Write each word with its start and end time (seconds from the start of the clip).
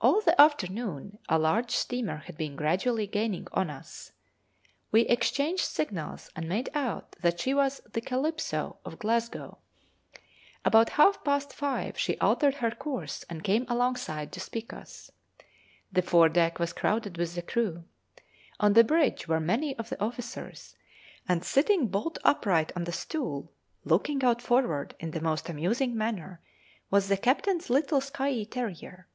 All 0.00 0.20
the 0.20 0.38
afternoon 0.38 1.18
a 1.30 1.38
large 1.38 1.70
steamer 1.70 2.16
had 2.16 2.36
been 2.36 2.56
gradually 2.56 3.06
gaining 3.06 3.46
on 3.52 3.70
us. 3.70 4.10
We 4.90 5.02
exchanged 5.02 5.64
signals 5.64 6.28
and 6.36 6.46
made 6.48 6.68
out 6.74 7.12
that 7.22 7.38
she 7.40 7.54
was 7.54 7.80
the 7.92 8.00
'Calypso'(?) 8.02 8.76
of 8.84 8.98
Glasgow. 8.98 9.58
About 10.64 10.90
half 10.98 11.22
past 11.22 11.54
five 11.54 11.96
she 11.96 12.18
altered 12.18 12.56
her 12.56 12.72
course 12.72 13.22
and 13.30 13.44
came 13.44 13.64
alongside 13.68 14.30
to 14.32 14.40
speak 14.40 14.72
us. 14.74 15.10
The 15.92 16.02
fore 16.02 16.28
deck 16.28 16.58
was 16.58 16.72
crowded 16.74 17.16
with 17.16 17.34
the 17.36 17.40
crew. 17.42 17.84
On 18.60 18.72
the 18.74 18.84
bridge 18.84 19.26
were 19.28 19.40
many 19.40 19.78
of 19.78 19.88
the 19.90 20.00
officers; 20.04 20.76
and 21.28 21.44
sitting 21.44 21.86
bolt 21.86 22.18
upright 22.24 22.72
on 22.76 22.82
a 22.82 22.92
stool, 22.92 23.52
'looking 23.84 24.22
out 24.24 24.42
forward' 24.42 24.96
in 24.98 25.12
the 25.12 25.20
most 25.22 25.48
amusing 25.48 25.96
manner, 25.96 26.40
was 26.90 27.06
the 27.08 27.16
captain's 27.16 27.70
little 27.70 28.00
Skye 28.02 28.42
terrier. 28.42 29.06